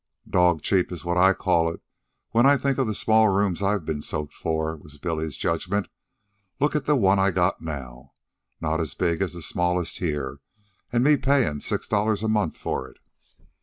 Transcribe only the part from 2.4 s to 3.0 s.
I think of the